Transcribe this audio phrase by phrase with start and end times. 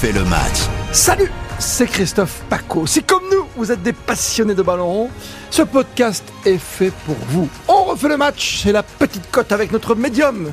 [0.00, 0.58] refait le match.
[0.92, 2.86] Salut, c'est Christophe Paco.
[2.86, 5.10] Si comme nous, vous êtes des passionnés de ballon rond,
[5.50, 7.48] ce podcast est fait pour vous.
[7.66, 10.52] On refait le match, c'est la petite cote avec notre médium,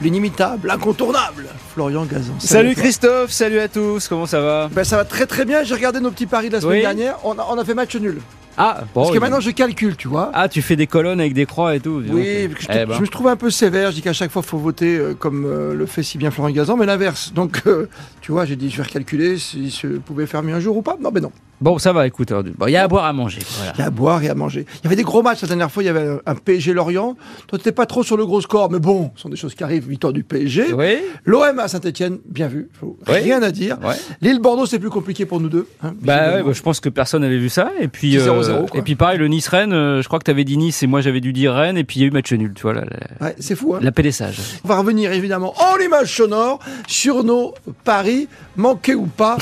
[0.00, 2.32] l'inimitable, l'incontournable, Florian Gazan.
[2.38, 2.74] Salut.
[2.74, 4.68] Christophe, salut à tous, comment ça va?
[4.72, 6.80] Ben, ça va très très bien, j'ai regardé nos petits paris de la semaine Oui.
[6.80, 8.22] dernière, on a, on a fait match nul.
[8.60, 10.30] Ah, bon, Parce que maintenant je calcule, tu vois.
[10.34, 12.52] Ah, tu fais des colonnes avec des croix et tout Oui, donc.
[12.54, 12.94] parce que je, Eh ben.
[12.96, 13.90] je me trouve un peu sévère.
[13.90, 16.30] Je dis qu'à chaque fois, il faut voter euh, comme euh, le fait si bien
[16.30, 17.32] Florent Gazan, mais l'inverse.
[17.32, 17.88] Donc, euh,
[18.20, 20.82] tu vois, j'ai dit, je vais recalculer si je pouvais faire mieux un jour ou
[20.82, 20.96] pas.
[21.00, 21.30] Non, mais non.
[21.60, 23.40] Bon, ça va, écoute, bon, il y a à boire, à manger.
[23.56, 23.72] Voilà.
[23.76, 24.64] Il y a à boire et à manger.
[24.80, 25.82] Il y avait des gros matchs la dernière fois.
[25.82, 27.16] Il y avait un PSG Lorient.
[27.48, 29.64] Toi, t'étais pas trop sur le gros score, mais bon, ce sont des choses qui
[29.64, 29.88] arrivent.
[29.88, 30.72] Victoire du PSG.
[30.72, 32.68] Oui L'OM à Saint-Etienne, bien vu.
[32.78, 33.14] Faut Oui.
[33.18, 33.76] Rien à dire.
[33.82, 33.94] Ouais.
[34.20, 35.66] Lille Bordeaux, c'est plus compliqué pour nous deux.
[35.82, 37.72] hein, Bah ouais, bah, je pense que personne n'avait vu ça.
[37.80, 38.78] Et puis, Petit 0-0, quoi.
[38.78, 41.00] et puis pareil, le Nice-Rennes, euh, je crois que tu avais dit Nice et moi
[41.00, 41.76] j'avais dû dire Rennes.
[41.76, 42.82] Et puis il y a eu match nul, tu vois, la,
[43.20, 43.74] Ouais, c'est fou.
[43.74, 43.80] Hein.
[43.82, 44.38] la paix des sages.
[44.64, 47.54] On va revenir évidemment en image sonore sur nos
[47.84, 49.38] paris, manqués ou pas,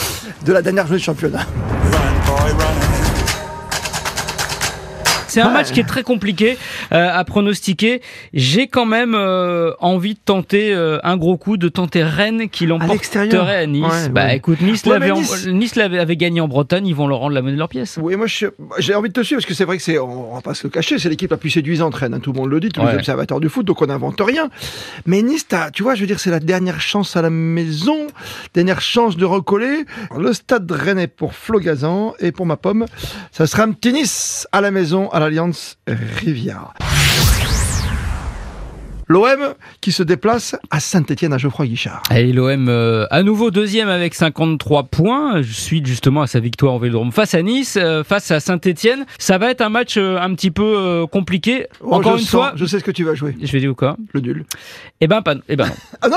[0.47, 1.47] de la dernière journée de championnat.
[2.27, 3.06] boy running.
[5.37, 5.53] C'est un Ouais.
[5.53, 6.57] match qui est très compliqué
[6.93, 8.01] euh, à pronostiquer.
[8.33, 12.65] J'ai quand même euh, envie de tenter euh, un gros coup, de tenter Rennes qui
[12.65, 13.85] l'emporterait à Nice.
[13.85, 14.37] Ouais, bah ouais.
[14.39, 17.43] écoute, Nice Ouais, l'avait Nice- Nice avait gagné en Bretagne, ils vont leur rendre la
[17.43, 17.99] monnaie de leur pièce.
[18.01, 18.25] Oui, moi
[18.79, 20.65] j'ai envie de te suivre parce que c'est vrai que c'est, on va pas se
[20.67, 22.81] le cacher, c'est l'équipe la plus séduisante Rennes, hein, tout le monde le dit, tous
[22.87, 24.49] les observateurs du foot, donc on n'invente rien.
[25.05, 28.07] Mais Nice, tu vois, je veux dire, c'est la dernière chance à la maison,
[28.55, 29.85] dernière chance de recoller.
[30.17, 32.87] Le stade rennais pour Flo Gazan et pour ma pomme,
[33.33, 36.73] ça sera un petit Nice à la maison à l'Alliance Riviera.
[39.09, 42.03] L'OM qui se déplace à Saint-Etienne à Geoffroy Guichard.
[42.13, 46.79] Et l'OM euh, à nouveau deuxième avec 53 points, suite justement à sa victoire au
[46.81, 49.07] Vélodrome face à Nice, euh, face à Saint-Etienne.
[49.19, 51.69] Ça va être un match euh, un petit peu compliqué.
[51.83, 53.75] Oh, Encore une sens- fois, je sais ce que tu vas jouer, je vais dire
[53.77, 53.97] quoi?
[54.13, 54.45] Le nul.
[55.01, 55.75] Eh ben pas, eh ben non.
[56.03, 56.17] Ah non?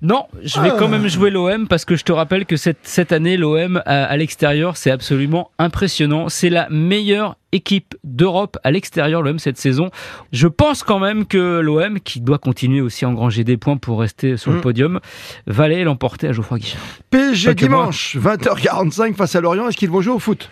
[0.00, 0.76] Non, je vais Ah.
[0.78, 4.04] quand même jouer l'OM parce que je te rappelle que cette, cette année, l'OM à,
[4.04, 6.30] à l'extérieur, c'est absolument impressionnant.
[6.30, 9.90] C'est la meilleure équipe d'Europe à l'extérieur, l'OM, cette saison.
[10.32, 14.00] Je pense quand même que l'OM, qui doit continuer aussi à engranger des points pour
[14.00, 14.60] rester sur le Mm.
[14.60, 15.00] podium,
[15.46, 16.80] va aller l'emporter à Geoffroy Guichard.
[17.10, 20.48] PSG dimanche, 20h45 face à Lorient, est-ce qu'ils vont jouer au foot?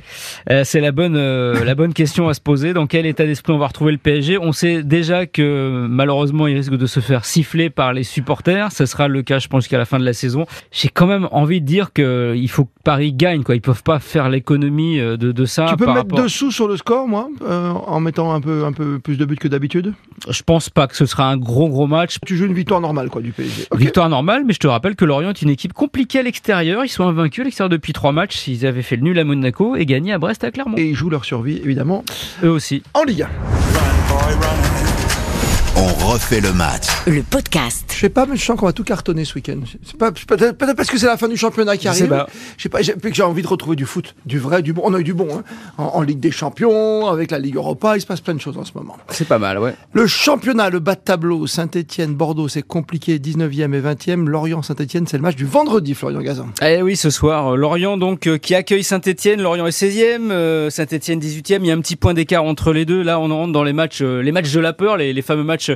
[0.51, 2.73] Euh, c'est la bonne, euh, la bonne question à se poser.
[2.73, 6.57] Dans quel état d'esprit on va retrouver le PSG On sait déjà que malheureusement, il
[6.57, 8.73] risque de se faire siffler par les supporters.
[8.73, 10.47] Ce sera le cas, je pense, jusqu'à la fin de la saison.
[10.73, 13.43] J'ai quand même envie de dire que il faut que Paris gagne.
[13.43, 13.55] Quoi.
[13.55, 15.67] Ils peuvent pas faire l'économie euh, de, de ça.
[15.71, 18.65] Tu peux par mettre rapport- dessous sur le score, moi, euh, en mettant un peu,
[18.65, 19.95] un peu plus de buts que d'habitude?
[20.29, 22.17] Je pense pas que ce sera un gros gros match.
[22.27, 23.67] Tu joues une victoire normale, quoi, du PSG.
[23.77, 26.85] Victoire normale, mais je te rappelle que Lorient est une équipe compliquée à l'extérieur.
[26.85, 28.49] Ils sont invaincus à l'extérieur depuis trois matchs.
[28.49, 30.77] Ils avaient fait le nul à Monaco et gagné à Brest à Clermont.
[30.77, 32.05] Et ils jouent leur survie, évidemment,
[32.43, 32.83] Eux aussi.
[32.95, 34.78] en Ligue 1.
[35.81, 36.87] On refait le match.
[37.07, 37.85] Le podcast.
[37.95, 39.61] Je sais pas, mais je sens qu'on va tout cartonner ce week-end.
[39.85, 42.09] C'est pas, peut-être, parce que c'est la fin du championnat qui Je sais arrive.
[42.09, 42.27] pas.
[42.57, 44.73] Je sais pas, j'ai, puis que j'ai envie de retrouver du foot, du vrai, du
[44.73, 44.83] bon.
[44.85, 45.45] On a eu du bon, hein.
[45.77, 48.59] en, en Ligue des Champions, avec la Ligue Europa, il se passe plein de choses
[48.59, 48.97] en ce moment.
[49.11, 49.75] C'est pas mal, ouais.
[49.93, 54.27] Le championnat, le bas de tableau, Saint-Etienne, Bordeaux, c'est compliqué, 19e et 20e.
[54.27, 56.49] Lorient, Saint-Etienne, c'est le match du vendredi, Florian Gazan.
[56.61, 59.41] Eh oui, ce soir, euh, Lorient donc euh, qui accueille Saint-Etienne.
[59.43, 61.59] Lorient est 16e, euh, Saint-Etienne 18e.
[61.61, 63.03] Il y a un petit point d'écart entre les deux.
[63.03, 65.45] Là, on rentre dans les matchs, euh, les matchs de la peur, les, les fameux
[65.45, 65.68] matchs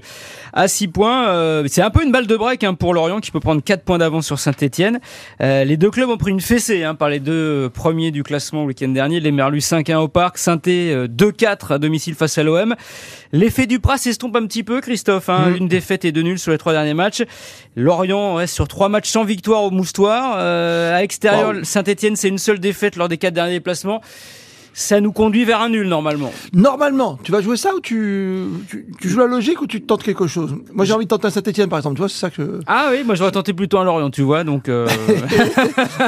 [0.52, 1.28] à 6 points.
[1.28, 3.84] Euh, c'est un peu une balle de break hein, pour Lorient qui peut prendre 4
[3.84, 5.00] points d'avance sur Saint-Etienne.
[5.40, 7.32] Euh, les deux clubs ont pris une fessée hein, par les deux
[7.66, 9.20] euh, premiers du classement le week-end dernier.
[9.20, 12.74] Les Merlus 5-1 au parc, saint 2-4 à domicile face à l'OM.
[13.32, 15.28] L'effet du Pras s'estompe un petit peu, Christophe.
[15.28, 15.56] Hein, Mm.
[15.56, 17.22] Une défaite et deux nuls sur les trois derniers matchs.
[17.76, 20.34] Lorient reste sur trois matchs sans victoire au Moustoir.
[20.38, 21.64] Euh, à l'extérieur, Wow.
[21.64, 24.00] Saint-Etienne, c'est une seule défaite lors des quatre derniers déplacements.
[24.74, 26.32] Ça nous conduit vers un nul normalement.
[26.52, 30.02] Normalement, tu vas jouer ça ou tu, tu, tu joues la logique ou tu tentes
[30.02, 30.54] quelque chose?
[30.72, 31.96] Moi, j'ai envie de tenter un Saint-Etienne, par exemple.
[31.96, 34.44] Tu vois, c'est ça que Ah oui, moi j'aurais tenté plutôt un Lorient, tu vois.
[34.44, 34.86] Donc euh,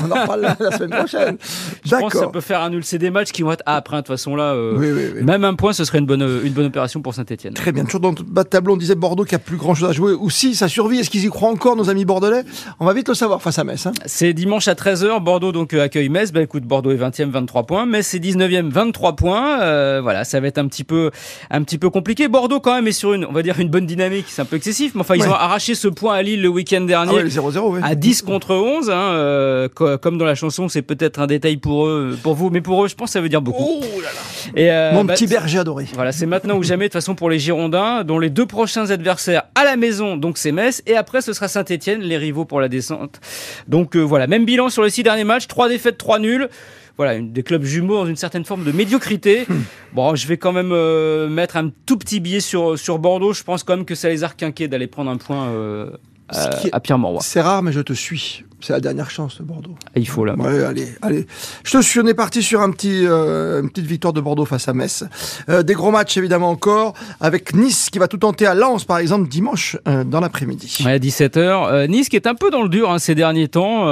[0.02, 1.36] on en reparle la, la semaine prochaine.
[1.84, 2.84] je pense que ça peut faire un nul.
[2.84, 3.96] C'est des matchs qui vont être ah, après.
[3.96, 5.22] De toute façon là, euh, Oui, oui, oui.
[5.22, 7.54] même un point, ce serait une bonne une bonne opération pour Saint-Etienne.
[7.54, 7.84] Très bien.
[7.84, 9.92] Toujours dans le bas de tableau, on disait Bordeaux qui a plus grand chose à
[9.92, 10.12] jouer.
[10.12, 12.44] Ou si ça survit, est-ce qu'ils y croient encore, nos amis bordelais?
[12.80, 13.86] On va vite le savoir face à Metz.
[13.86, 13.92] hein.
[14.06, 16.32] C'est dimanche à 13h, Bordeaux donc euh, accueille Metz.
[16.32, 17.86] Bah écoute, Bordeaux est 20e, 23 points.
[17.86, 19.60] Metz est 19e, 23 points.
[19.60, 21.10] Euh, voilà, ça va être un petit peu
[21.50, 22.28] un petit peu compliqué.
[22.28, 24.56] Bordeaux quand même est sur une on va dire une bonne dynamique, c'est un peu
[24.56, 25.28] excessif, mais enfin ils Ouais.
[25.28, 27.12] ont arraché ce point à Lille le week-end Ah dernier.
[27.12, 27.80] ouais, le 0-0, oui.
[27.82, 31.56] à 10 contre 11, hein, euh, co- comme dans la chanson, c'est peut-être un détail
[31.56, 33.80] pour eux, pour vous, mais pour eux, je pense que ça veut dire beaucoup.
[33.82, 34.60] Oh là là.
[34.60, 35.86] Et, euh, Mon bah, petit berger adoré.
[35.94, 38.90] Voilà, c'est maintenant ou jamais, de toute façon, pour les Girondins, dont les deux prochains
[38.90, 42.60] adversaires à la maison, donc c'est Metz, et après ce sera Saint-Etienne, les rivaux pour
[42.60, 43.20] la descente.
[43.68, 46.48] Donc voilà, même bilan sur les six derniers matchs, trois défaites, trois nuls.
[46.96, 49.46] Voilà, une, des clubs jumeaux dans une certaine forme de médiocrité.
[49.92, 53.32] Bon, je vais quand même euh, mettre un tout petit billet sur, sur Bordeaux.
[53.32, 55.90] Je pense quand même que ça les a requinqués d'aller prendre un point euh,
[56.28, 57.20] à Pierre Mauroy.
[57.22, 58.44] C'est rare, mais je te suis.
[58.64, 59.74] C'est la dernière chance de Bordeaux.
[59.94, 60.34] Il faut là.
[60.36, 61.26] Ouais, allez, allez.
[61.64, 64.46] Je te suis, on est parti sur un petit, euh, une petite victoire de Bordeaux
[64.46, 65.04] face à Metz.
[65.50, 68.96] Euh, des gros matchs évidemment encore, avec Nice qui va tout tenter à Lens par
[69.00, 70.78] exemple dimanche euh, dans l'après-midi.
[70.82, 71.88] Ouais, à 17h.
[71.88, 73.84] nice qui est un peu dans le dur hein, ces derniers temps.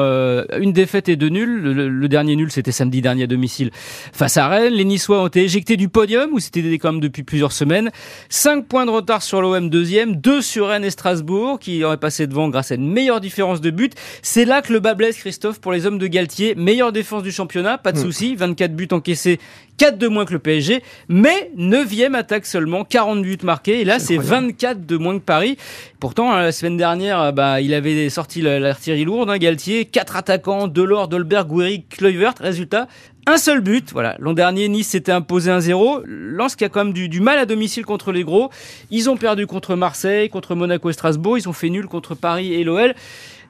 [0.58, 1.60] une défaite et deux nuls.
[1.60, 3.72] Le, dernier nul c'était samedi dernier à domicile
[4.14, 4.72] face à Rennes.
[4.72, 7.90] Les Niçois ont été éjectés du podium où c'était quand même depuis plusieurs semaines.
[8.30, 12.21] 5 points de retard sur l'OM deuxième, 2 sur Rennes et Strasbourg qui auraient passé
[12.26, 13.94] devant grâce à une meilleure différence de but.
[14.22, 16.54] C'est là que le bas blesse, Christophe, pour les hommes de Galtier.
[16.54, 18.02] Meilleure défense du championnat, pas de hmm.
[18.02, 18.36] souci.
[18.36, 19.38] 24 buts encaissés,
[19.78, 20.82] 4 de moins que le PSG.
[21.08, 23.80] Mais 9 attaque seulement, 40 buts marqués.
[23.80, 25.56] Et là, c'est 24 de moins que Paris.
[26.00, 29.84] Pourtant, hein, la semaine dernière, euh, bah, il avait sorti l'artillerie lourde, hein, Galtier.
[29.84, 32.34] 4 attaquants, Delors, Dolberg, Guéry, Kluivert.
[32.40, 32.86] Résultat,
[33.26, 33.92] un seul but.
[33.92, 34.16] Voilà.
[34.18, 36.02] L'an dernier, Nice s'était imposé 1-0.
[36.04, 38.50] Lens qui a quand même du, du, mal à domicile contre les gros.
[38.90, 41.38] Ils ont perdu contre Marseille, contre Monaco et Strasbourg.
[41.38, 42.94] Ils ont fait nul contre Paris et l'OL.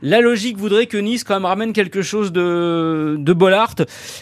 [0.02, 3.76] La logique voudrait que Nice quand même ramène quelque chose de, de Bollard.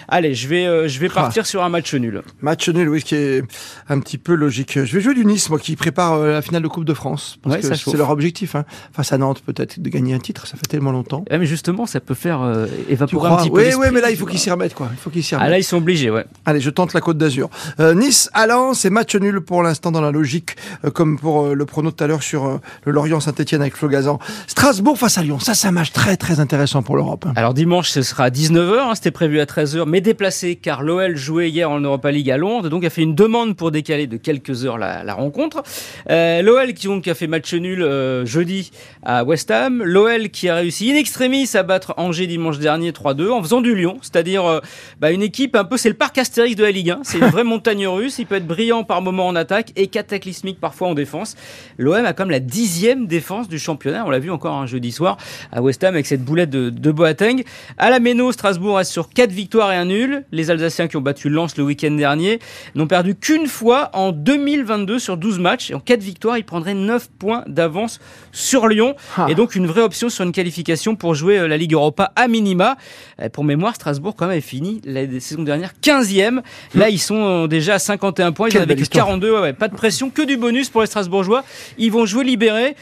[0.09, 1.15] Allez, je vais, euh, je vais ah.
[1.15, 2.23] partir sur un match nul.
[2.43, 3.43] Match nul, oui, qui est
[3.89, 4.79] un petit peu logique.
[4.85, 7.39] Je vais jouer du Nice, moi, qui prépare euh, la finale de Coupe de France.
[7.43, 8.55] Parce que c'est leur objectif.
[8.55, 8.67] Hein.
[8.93, 10.47] Face à Nantes, peut-être, de gagner un titre.
[10.47, 11.25] Ça fait tellement longtemps.
[11.31, 13.57] mais justement, ça peut faire euh, évaporer un petit peu.
[13.57, 14.91] Oui, oui, mais là, il faut qu'ils s'y remettent, quoi.
[14.93, 15.49] Il faut qu'ils s'y remettent.
[15.49, 16.27] Ah, là, ils sont obligés, ouais.
[16.45, 17.49] Allez, je tente la Côte d'Azur.
[17.79, 20.57] nice, Alain, c'est match nul pour l'instant dans la logique,
[20.93, 24.19] comme pour le prono tout à l'heure sur le Lorient-Saint-Etienne avec Flo Gazan.
[24.47, 25.39] Strasbourg face à Lyon.
[25.39, 27.27] Ça, c'est un match très, très intéressant pour l'Europe.
[27.37, 31.15] Alors dimanche, ce sera à 19h, hein, c'était prévu à 13h, mais déplacé car l'OL
[31.15, 34.17] jouait hier en Europa League à Londres, donc a fait une demande pour décaler de
[34.17, 35.63] quelques heures la, rencontre.
[36.09, 38.73] Euh, L'OL qui donc a fait match nul euh, jeudi
[39.05, 43.31] à West Ham, l'OL qui a réussi in extremis à battre Angers dimanche dernier 3-2
[43.31, 44.59] en faisant du Lyon, c'est-à-dire euh,
[44.99, 47.27] bah, une équipe un peu, c'est le parc Astérix de la Ligue 1, c'est une
[47.27, 50.95] vraie montagne russe, il peut être brillant par moment en attaque et cataclysmique parfois en
[50.95, 51.37] défense.
[51.79, 55.17] L'OM a comme la dixième défense du championnat, on l'a vu encore un jeudi soir
[55.53, 57.43] à West Ham avec cette boulette de, de Boateng.
[57.79, 60.25] À la Méno, Strasbourg reste sur 4 victoires et un nul.
[60.33, 62.39] Les Alsaciens qui ont battu Lens le week-end dernier
[62.75, 65.71] n'ont perdu qu'une fois en 2022 sur 12 matchs.
[65.71, 68.01] Et en 4 victoires, ils prendraient 9 points d'avance
[68.33, 68.95] sur Lyon.
[69.17, 69.27] Ah.
[69.29, 72.29] Et donc une vraie option sur une qualification pour jouer euh, la Ligue Europa à
[72.29, 72.77] minima.
[73.21, 76.41] Euh, pour mémoire, Strasbourg quand même a fini la saison dernière 15e.
[76.75, 78.49] Là, ils sont euh, déjà à 51 points.
[78.49, 79.41] Ils en avaient que 42.
[79.41, 81.45] Ouais, pas de pression, que du bonus pour les Strasbourgeois.
[81.79, 82.77] Ils vont jouer libérés.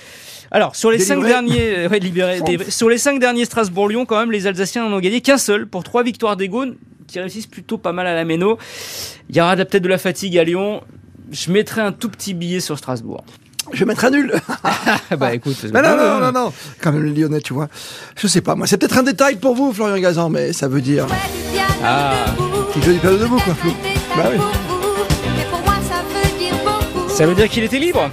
[0.50, 4.46] Alors sur les cinq derniers, euh, libérés, sur les cinq derniers Strasbourg-Lyon, quand même, les
[4.46, 6.50] Alsaciens n'en ont gagné qu'un seul pour trois victoires des
[7.06, 8.58] qui réussissent plutôt pas mal à la Méno.
[9.30, 10.82] Il y aura peut-être de la fatigue à Lyon.
[11.30, 13.24] Je mettrai un tout petit billet sur Strasbourg.
[13.72, 14.32] Je vais mettre un nul.
[15.18, 15.62] bah écoute.
[15.64, 17.68] non, non, non, non, Quand même, le Lyonnais, tu vois.
[18.16, 18.66] Je sais pas, moi.
[18.66, 21.06] C'est peut-être un détail pour vous, Florian Gazan, mais ça veut dire.
[21.84, 22.14] Ah.
[22.72, 23.72] Petit jeu du piano debout, quoi, Flo.
[24.16, 24.38] Bah oui.
[27.08, 28.10] Ça veut dire qu'il était libre?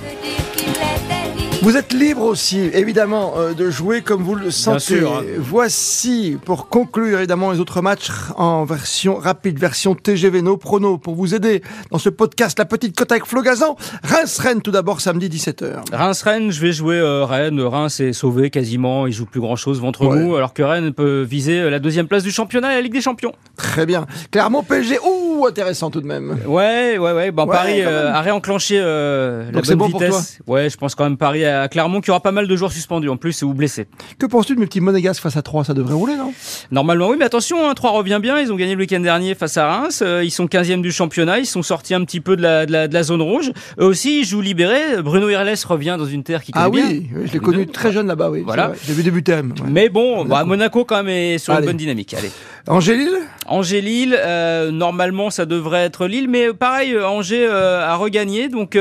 [1.65, 4.99] Vous êtes libre aussi, évidemment, euh, de jouer comme vous le sentez.
[4.99, 5.23] Hein.
[5.39, 11.15] Voici, pour conclure, évidemment, les autres matchs en version rapide, version TGV, nos pronos, pour
[11.15, 13.77] vous aider dans ce podcast, la petite cote avec Flo Gazan.
[14.03, 15.91] Reims-Rennes, tout d'abord, samedi 17h.
[15.91, 17.59] Reims-Rennes, je vais jouer euh, Rennes.
[17.59, 21.67] Reims est sauvé quasiment, il joue plus grand-chose, ventre mou, alors que Rennes peut viser
[21.67, 23.33] la deuxième place du championnat et la Ligue des Champions.
[23.57, 24.05] Très bien.
[24.29, 24.99] Clermont, PSG,
[25.35, 26.37] ouh, intéressant tout de même.
[26.45, 27.31] Ouais, ouais, ouais.
[27.31, 30.39] Bon, Paris a réenclenché la bonne bon vitesse.
[30.47, 33.09] ouais, je pense quand même Paris à Clermont qui aura pas mal de joueurs suspendus
[33.09, 33.87] en plus ou blessés.
[34.19, 36.33] Que penses-tu de mes petits monégasques face à 3 Ça devrait rouler, non?
[36.71, 38.39] Normalement, oui, mais attention, hein, 3 revient bien.
[38.39, 40.01] Ils ont gagné le week-end dernier face à Reims.
[40.01, 41.39] Euh, ils sont 15e du championnat.
[41.39, 43.51] Ils sont sortis un petit peu de la, de la, zone rouge.
[43.79, 45.01] Eux aussi, ils jouent libérés.
[45.01, 46.85] Bruno Irles revient dans une terre qui connaît ah, bien.
[46.85, 48.43] Ah oui, je l'ai connu très jeune là-bas, oui.
[48.45, 48.73] Voilà.
[48.85, 49.41] J'ai vu débuter.
[49.67, 52.13] Mais bon, bah, Monaco quand même est sur une bonne dynamique.
[52.13, 52.31] Allez.
[52.67, 58.77] Angers-Lille Angers-Lille, euh, normalement ça devrait être Lille, mais pareil, Angers euh, a regagné, donc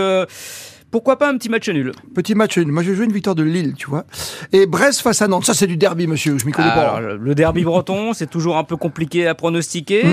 [0.90, 1.92] pourquoi pas un petit match nul?
[2.14, 2.68] Petit match nul.
[2.68, 4.04] Moi, je joue une victoire de Lille, tu vois.
[4.52, 5.44] Et Brest face à Nantes.
[5.44, 6.38] Ça, c'est du derby, monsieur.
[6.38, 7.00] Je m'y connais pas.
[7.00, 10.04] Le derby breton, c'est toujours un peu compliqué à pronostiquer.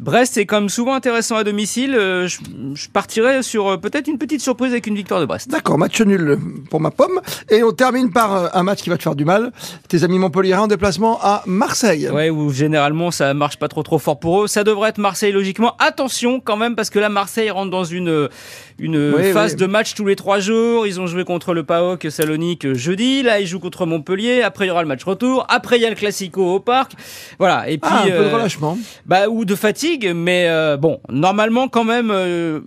[0.00, 1.94] Brest est comme souvent intéressant à domicile.
[1.94, 2.38] Euh, je,
[2.72, 5.50] je partirais sur euh, peut-être une petite surprise avec une victoire de Brest.
[5.50, 6.38] D'accord, match nul
[6.70, 7.20] pour ma pomme.
[7.50, 9.52] Et on termine par euh, un match qui va te faire du mal.
[9.88, 12.08] Tes amis Montpellier en déplacement à Marseille.
[12.08, 14.46] Ouais, où généralement ça marche pas trop trop fort pour eux.
[14.46, 15.76] Ça devrait être Marseille logiquement.
[15.78, 18.30] Attention quand même parce que là Marseille rentre dans une
[18.78, 20.86] une phase de match tous les trois jours.
[20.86, 23.22] Ils ont joué contre le PAOK Salonique jeudi.
[23.22, 24.40] Là ils jouent contre Montpellier.
[24.40, 25.44] Après il y aura le match retour.
[25.50, 26.92] Après il y a le Classico au parc.
[27.38, 27.68] Voilà.
[27.68, 28.78] Et puis ah, un peu de relâchement.
[29.04, 32.60] Bah ou de fatigue mais euh, bon, normalement quand même, euh,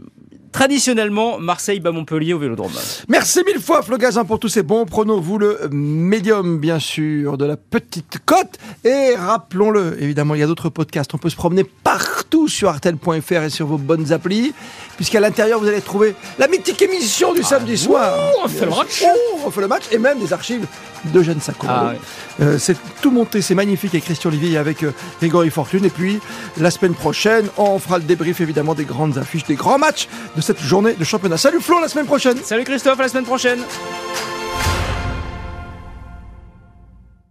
[0.54, 2.72] traditionnellement Marseille bat Montpellier au Vélodrome.
[3.10, 5.20] Merci mille fois Flo Gazin pour tous ces bons pronos.
[5.20, 10.48] Vous le médium bien sûr de la petite côte et rappelons-le évidemment il y a
[10.48, 11.14] d'autres podcasts.
[11.14, 14.54] On peut se promener partout sur artel.fr et sur vos bonnes applis
[14.96, 18.16] puisqu'à l'intérieur vous allez trouver la mythique émission du samedi soir.
[18.44, 19.04] on fait le match.
[19.46, 20.68] on fait le match et même des archives
[21.06, 21.68] de Jeanne Sacco.
[21.70, 22.00] Ah ouais.
[22.42, 25.86] Euh, c'est tout monté, c'est magnifique avec Christian Olivier et avec euh, Grégory Fortune.
[25.86, 26.20] Et puis
[26.58, 30.42] la semaine prochaine, on fera le débrief évidemment des grandes affiches, des grands matchs de
[30.44, 31.38] cette journée de championnat.
[31.38, 33.60] Salut Flo, la semaine prochaine Salut Christophe, à la semaine prochaine.